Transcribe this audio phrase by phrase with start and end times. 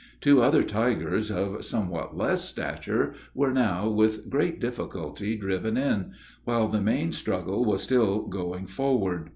[0.19, 6.67] Two other tigers, of somewhat less stature, were now, with great difficulty, driven in; while
[6.67, 9.29] the main struggle was still going forward.